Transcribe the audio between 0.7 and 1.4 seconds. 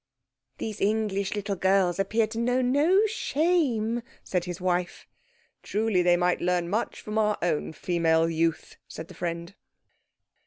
English